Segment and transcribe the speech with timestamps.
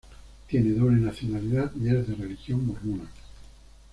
[0.47, 3.07] Tiene doble nacionalidad y es de religión mormona.